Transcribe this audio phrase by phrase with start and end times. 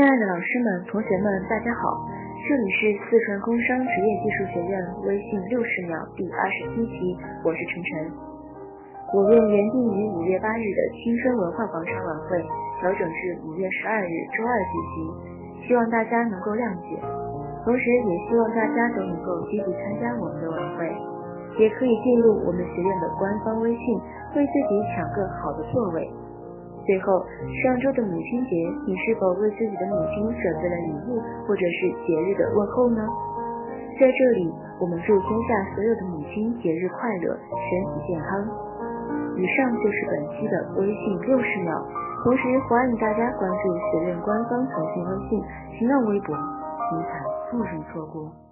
[0.00, 2.08] 亲爱的老师们、同学们，大家好，
[2.48, 4.72] 这里是四川工商职业技术学院
[5.04, 7.12] 微信六十秒第二十七期，
[7.44, 8.08] 我是晨晨。
[9.12, 12.40] 我院原定于五月八日的青春文化广场晚会
[12.80, 16.96] 调整至五月十二日周二举行，希望大家能够谅解，
[17.68, 20.88] 同时也希望大家都能够积极参加我们的晚会，
[21.60, 23.84] 也可以进入我们学院的官方微信，
[24.32, 26.08] 为自己抢个好的座位。
[26.90, 27.22] 最后，
[27.62, 28.50] 上周的母亲节，
[28.82, 33.06] 你是否为自己的母亲准备了礼物，或者是节日的问候呢？
[33.94, 34.50] 在这里，
[34.80, 38.42] 我们祝天下所有的母亲节日快乐，身体健康。
[39.38, 41.70] 以上就是本期的微信六十秒，
[42.24, 45.38] 同时欢迎大家关注学院官方腾讯微信、
[45.78, 47.22] 新浪微博，精彩
[47.52, 48.49] 不容错过。